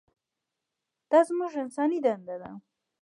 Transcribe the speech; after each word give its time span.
دا 1.11 1.19
زموږ 1.29 1.51
انساني 1.63 1.99
دنده 2.05 2.35
ده. 2.41 2.51